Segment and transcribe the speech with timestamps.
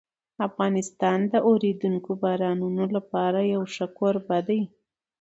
[0.47, 4.61] افغانستان د اورېدونکو بارانونو لپاره یو ښه کوربه دی.